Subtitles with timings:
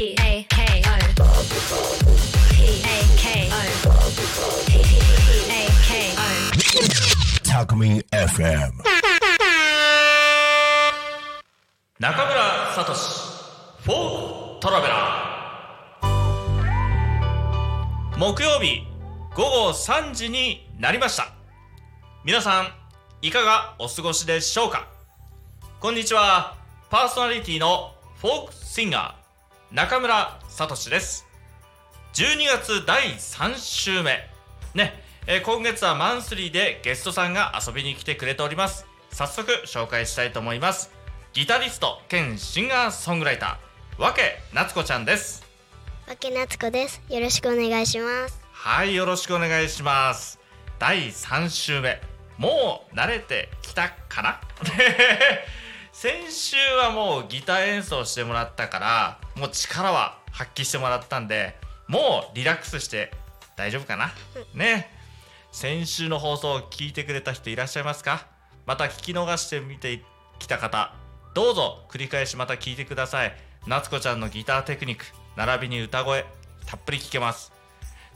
[0.00, 0.88] P A K O
[2.54, 2.58] P A
[3.18, 3.54] K O
[4.66, 4.72] P
[5.50, 5.52] A
[5.86, 6.18] K O
[7.44, 8.72] タクミン FM
[11.98, 12.94] 中村聡。
[13.82, 18.18] フォークトラベラー。
[18.18, 18.86] 木曜日
[19.34, 21.34] 午後3時になりました。
[22.24, 22.72] 皆さん
[23.20, 24.88] いかがお過ごしでしょうか？
[25.78, 26.56] こんにちは。
[26.88, 29.19] パーソナリティのフォークシンガー。
[29.72, 31.26] 中村聡です。
[32.14, 34.28] 12月第3週目。
[34.74, 38.86] ね、えー今月はマンスリーでゲストさんが遊びに来てくれております。
[39.12, 40.90] 早速紹介したいと思います。
[41.32, 45.44] ギタリスト兼シンガーソングライターわけなつこちゃんです。
[46.08, 47.00] わけなつこです。
[47.08, 48.40] よろしくお願いします。
[48.52, 50.40] はいよろしくお願いします。
[50.80, 52.00] 第3週目。
[52.38, 54.40] もう慣れてきたかな？
[56.02, 61.56] 先週はもうギター演奏してもらったからもう力は発揮してもらったんで
[61.88, 63.12] もうリラックスして
[63.54, 64.10] 大丈夫かな？
[64.54, 64.88] ね。
[65.52, 68.26] 先週の放送を聞いてくれた人いらっしゃいますか？
[68.64, 70.02] また聞き逃して見て
[70.38, 70.94] きた方
[71.34, 73.36] どうぞ繰り返しまた聞いてください。
[73.66, 75.04] 夏子ちゃんのギターテクニック
[75.36, 76.24] 並びに歌声
[76.64, 77.52] たっぷり聞けます。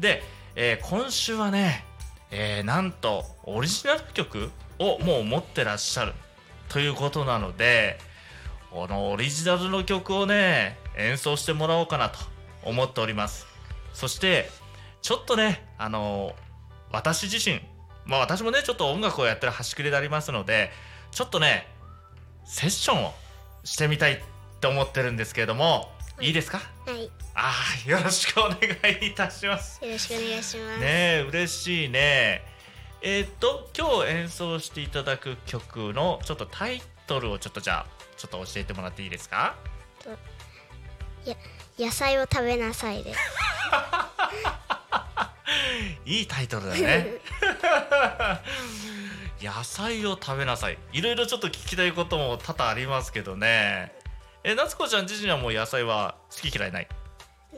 [0.00, 0.24] で、
[0.56, 1.84] えー今週はね、
[2.32, 4.50] えーなんとオリジナル曲
[4.80, 6.12] をもう持ってらっしゃる。
[6.68, 7.98] ということなので
[8.70, 12.18] このオリジナルの曲をね演奏してもらおうかなと
[12.62, 13.46] 思っております。
[13.94, 14.50] そして
[15.00, 16.34] ちょっとねあの
[16.92, 17.60] 私自身
[18.04, 20.70] まあ私もねちょっと音楽をやってる端くれでありますので
[21.10, 21.66] ちょっとね
[22.44, 23.12] セッションを
[23.64, 24.18] してみたいっ
[24.60, 26.30] て思ってるんですけれども、い。
[26.30, 26.58] いですか？
[26.86, 27.10] はい。
[27.34, 27.54] あ
[27.86, 28.58] あよろしくお願
[29.02, 29.84] いいたします。
[29.84, 30.80] よろしくお願いします。
[30.80, 32.42] ねえ嬉しいね
[33.00, 39.54] えーっと今日演奏していただく曲のちょっとタイトルをちょっとじゃあちょっと教えてもらっていいですか？
[41.24, 41.36] や
[41.78, 43.20] 野菜を食べなさいです。
[46.04, 47.06] いいタイトルだね。
[49.40, 50.78] 野菜を食べなさい。
[50.92, 53.94] いろいろちょっと聞きたいことも多々ありますけどね。
[54.42, 56.88] え夏子ちゃん自身はもう野菜は好き嫌いない？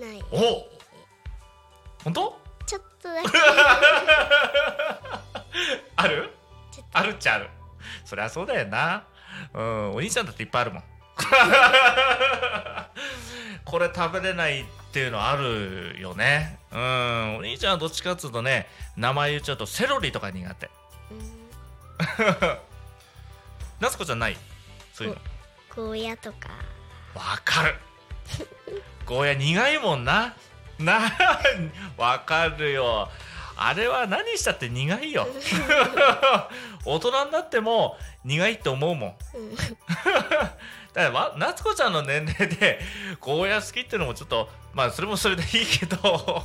[0.00, 0.24] ない。
[0.32, 0.66] お
[2.02, 2.47] 本当？
[2.68, 3.28] ちょっとだけ。
[5.96, 6.30] ある？
[6.92, 7.48] あるっちゃある。
[8.04, 9.04] そりゃそうだよな。
[9.54, 10.82] うんお兄ちゃんだっていっぱいあるもん。
[13.64, 16.58] これ食べれないっていうのあるよね。
[16.70, 20.70] うんお兄ちゃんはどっちかっつうとね名前言っちゃうとセロリとか苦手。
[21.10, 21.48] うん。
[23.80, 24.36] 夏子ちゃんない？
[24.92, 25.20] そういうの。
[25.74, 26.50] ゴーヤとか。
[27.14, 27.74] わかる。
[29.06, 30.34] ゴーヤ苦いもんな
[30.78, 31.00] な
[31.96, 33.08] わかるよ。
[33.60, 35.26] あれは何したって苦いよ。
[36.86, 39.16] 大人になっても苦いって思うもん。
[39.34, 39.56] うん。
[39.56, 40.50] だか
[40.94, 42.80] らわ夏子ちゃんの年齢で
[43.20, 46.44] ゴーヤ好きっていうのもちょっとまあそれもそれでいいけど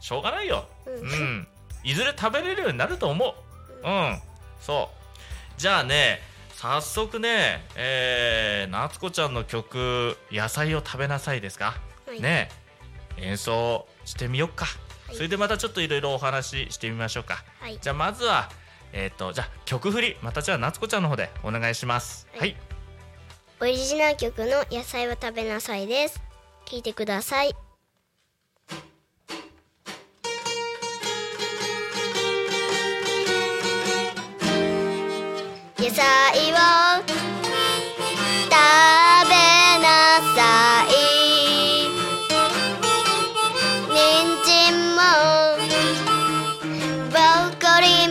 [0.00, 0.66] しょうがないよ。
[0.86, 0.90] う。
[0.90, 1.38] うん。
[1.40, 1.48] ん
[1.84, 3.34] いずれ食べれるようになると思
[3.82, 3.86] う。
[3.86, 4.22] うん。
[4.60, 5.60] そう。
[5.60, 6.22] じゃあね
[6.54, 12.20] 早速ねえー、夏子ちゃんの曲「野菜を食べなさい」ですか、はい。
[12.20, 12.48] ね
[13.20, 14.70] 演奏してみよっか、は
[15.12, 17.78] いそれでまたちょっといろいろお話ししてみましょうかはい。
[17.80, 18.50] じゃあまずは
[18.92, 22.56] えっ、とじゃあ曲振りまたじゃあ夏子ちゃんの方でお願いしますはいはい
[23.60, 26.20] オリジナル曲の野菜を食べなさいです。
[26.64, 27.50] 聞いてください。
[35.76, 37.17] 野菜を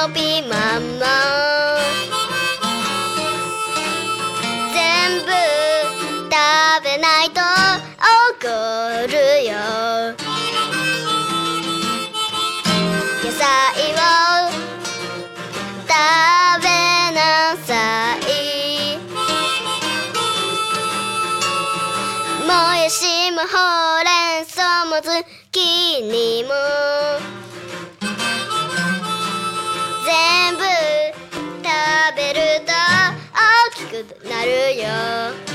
[0.00, 1.04] コリーもピーマンも
[4.72, 5.28] 全部
[6.30, 6.34] 食
[6.84, 7.40] べないと
[8.32, 8.48] 怒
[9.08, 9.12] る
[9.44, 9.52] よ。
[13.22, 13.44] 野菜
[13.92, 13.94] を
[15.86, 15.92] 食
[16.62, 16.66] べ
[17.14, 17.20] な
[17.66, 17.70] さ
[18.16, 18.28] い。
[22.46, 23.46] もやしもほ
[24.00, 24.08] うれ
[24.40, 26.50] ん草もズッキーニも。
[34.04, 35.49] くなるよ。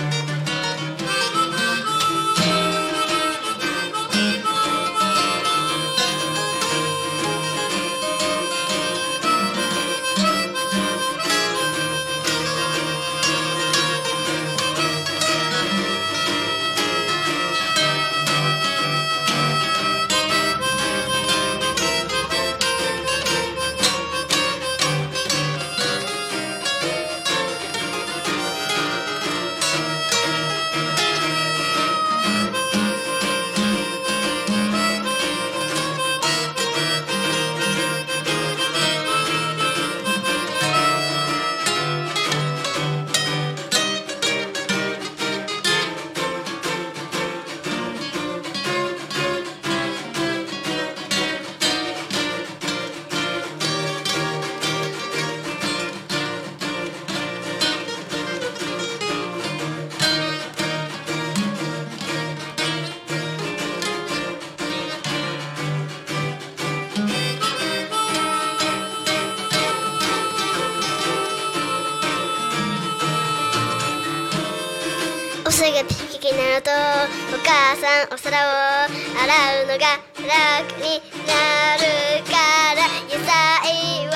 [75.48, 81.84] おすぐピキになるとお母さんお皿を洗うのが楽になる
[82.26, 82.34] か
[82.74, 84.08] ら野菜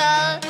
[0.46, 0.49] を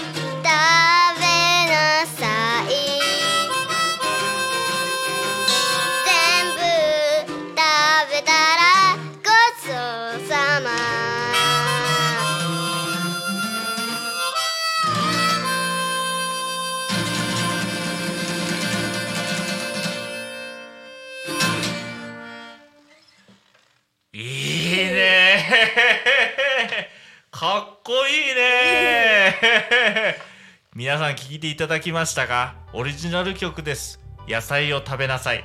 [27.40, 29.34] かっこいいね。
[30.76, 32.54] 皆さん聞いていただきましたか？
[32.74, 33.98] オリジナル曲です。
[34.28, 35.42] 野菜を食べなさい。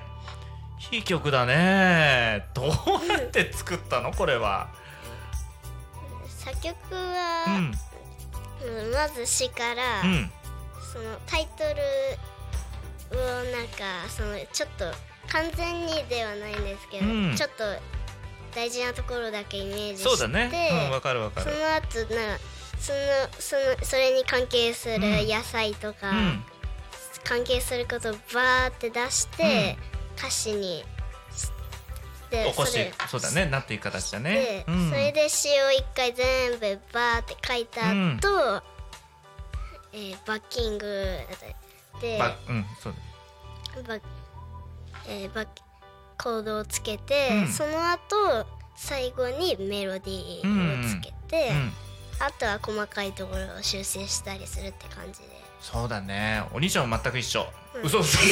[0.92, 2.50] いい曲だね。
[2.54, 2.68] どう
[3.08, 4.12] やって作ったの？
[4.12, 4.68] これは。
[6.28, 7.72] 作曲うは、ん
[8.62, 8.92] うん。
[8.92, 10.30] まず詩から、うん。
[10.92, 14.92] そのタイトルをなんかそのちょっと
[15.30, 17.36] 完全にではないんですけど、うん。
[17.38, 17.64] ちょっと
[18.56, 20.10] 大事なところだけイメージして。
[20.10, 20.88] そうだね。
[20.88, 22.42] うんわかるわかそるの後なんか
[22.80, 23.00] その
[23.40, 26.44] そのそれに関係するうん野菜とか、うん。
[27.25, 29.78] 関係することをバーって出して、
[30.16, 30.84] 歌詞に
[31.31, 31.50] し
[32.30, 32.78] で起こし
[33.10, 33.48] そうだね。
[33.48, 38.62] なっていく形だでね、うん、それで詩を一回全部バーって書いた後、
[39.94, 40.86] えーバッキング
[42.01, 42.94] でばうんそう
[43.88, 44.01] バッ、
[45.08, 45.48] えーバッ
[46.18, 47.48] コードをつけて、うん。
[47.48, 48.46] その後
[48.76, 51.72] 最後にメロディーをつけて、うん。
[52.20, 55.28] あとは細かいところを修正したりするって感じで。
[55.62, 56.44] そうだね。
[56.54, 57.46] お兄ちゃんは全く一緒、
[57.76, 57.82] うん。
[57.84, 58.18] 嘘嘘。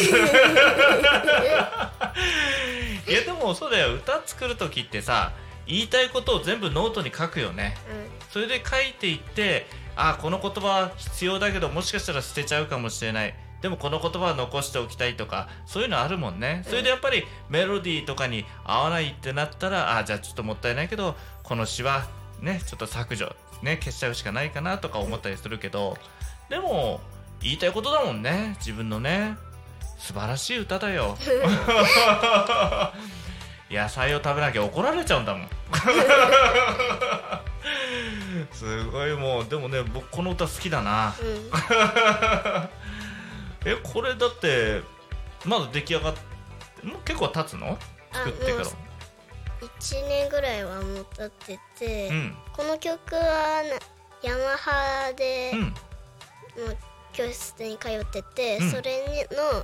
[3.07, 3.93] いやでもそうだよ。
[3.95, 5.31] 歌作る時ってさ
[5.65, 7.75] 言いたいことを全部ノートに書くよね。
[8.29, 16.65] それで書いていってあこの言葉は必要だけどもしかしたら捨てちゃうかもしれないでもこの言葉は残しておきたいとかそういうのあるもんね。
[16.67, 22.03] それでやっぱりメロディーとかに合わないってなったらあじゃあちょっともったいないけどこの詩は
[22.41, 25.97] ねちょっと削除ね消しちゃうしかないかなとか思ったりするけど
[26.49, 26.99] でも
[27.41, 28.57] 言いたいことだもんね。
[28.59, 29.37] 自分のね
[29.97, 31.17] 素晴らしい歌だよ。
[33.71, 35.49] 野菜を食べなきゃ怒られちゃうんだもん。
[38.51, 41.15] すごいもうでもね僕この歌好きだな。
[41.17, 41.43] うん、う ん
[43.65, 44.81] えこれだって
[45.45, 46.21] まだ出来上がって
[46.87, 47.77] もう結構経つの？
[48.11, 48.55] 作ってから。
[48.55, 48.61] あも
[49.61, 52.35] う1年ぐらいはもう経ってて、うん。
[52.53, 53.21] この曲は
[53.63, 55.61] なヤマハで、うん。
[55.61, 55.73] もう
[57.13, 58.71] 教室に通ってて、うん。
[58.71, 59.63] それの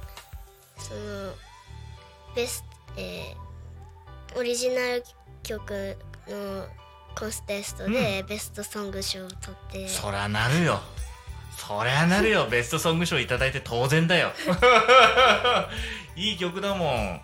[0.78, 1.34] その
[2.36, 3.50] ベスト、えー
[4.38, 5.04] オリジナル
[5.42, 5.98] 曲
[6.28, 6.68] の
[7.18, 9.40] コンテストでベストソング賞を取
[9.70, 10.80] って、そりゃなるよ
[11.68, 12.48] そりゃなるよ。
[12.52, 14.32] ベストソング賞いただいて当然だよ。
[16.16, 17.22] いい曲だもん。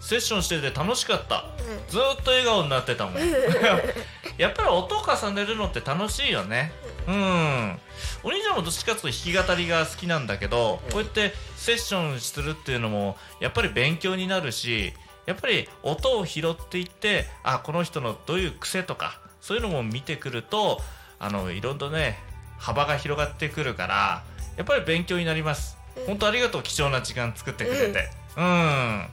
[0.00, 1.44] セッションしてて楽しかった。
[1.88, 3.20] ずーっと笑顔になってたもん。
[4.38, 6.72] やっぱり音を重ねるのって楽しいよね。
[7.06, 7.80] うん。
[8.22, 14.92] お兄ちゃんもどっちかっていうと弾き語りが好きなんだけどこうやってセッションするっていうのもやっぱり勉強になるし
[15.26, 20.80] やっぱり音を拾っていってあこの人のどういう癖とかそういうのも見てくると
[21.18, 22.18] あのいろんなね
[22.60, 24.22] 幅が広がってくるから
[24.56, 25.78] やっぱり勉強になります。
[26.06, 28.08] 本当ありがとう貴重な時間作ってくれて。
[28.36, 29.06] うん。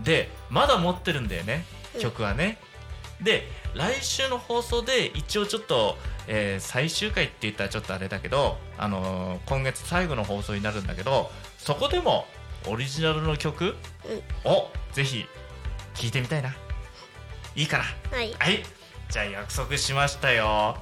[0.00, 1.64] でまだ持ってるんだよね
[1.98, 2.58] 曲はね。
[3.20, 12.26] で来週の放送で一応ちょっと、えー最終回って言ったらちょっとあれだけど、あのー今月最後の放送になるんだけどそこでも
[12.66, 13.74] オリジナルの曲
[14.44, 15.26] をぜひ
[15.94, 16.54] 聴いてみたいな。
[17.54, 17.84] いいかな。
[18.16, 18.34] はい。
[18.38, 18.62] はい。
[19.08, 20.76] じゃあ約束しましたよ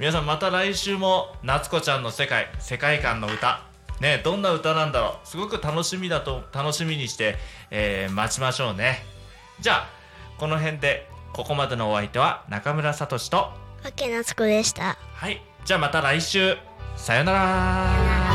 [0.00, 3.60] 皆さんまた来週も夏子ちゃんの世界世界観の歌。
[4.00, 5.28] ねどんな歌なんだろう。
[5.28, 7.36] すごく楽しみだと楽しみにして、
[7.70, 9.02] えー待ちましょうね。
[9.60, 9.88] じゃあ
[10.38, 13.52] この辺でここまでのお相手は中村聡とわ
[13.94, 14.96] けなつこでした。
[15.12, 15.42] はい。
[15.66, 16.56] じゃあまた来週。
[16.96, 18.29] さよなら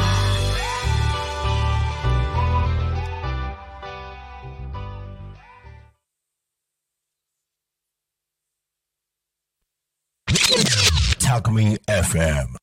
[11.87, 12.55] FM.